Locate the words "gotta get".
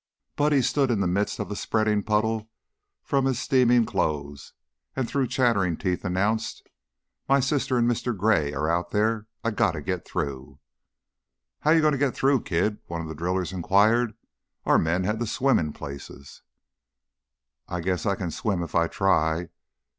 9.51-10.03